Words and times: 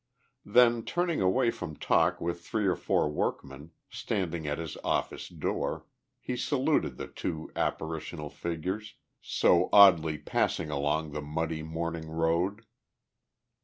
Then, 0.47 0.83
turning 0.83 1.21
away 1.21 1.51
from 1.51 1.75
talk 1.75 2.19
with 2.19 2.41
three 2.41 2.65
or 2.65 2.75
four 2.75 3.07
workmen, 3.07 3.69
standing 3.87 4.47
at 4.47 4.57
his 4.57 4.75
office 4.83 5.29
door, 5.29 5.85
he 6.19 6.35
saluted 6.35 6.97
the 6.97 7.05
two 7.05 7.51
apparitional 7.55 8.31
figures, 8.31 8.95
so 9.21 9.69
oddly 9.71 10.17
passing 10.17 10.71
along 10.71 11.11
the 11.11 11.21
muddy 11.21 11.61
morning 11.61 12.09
road. 12.09 12.65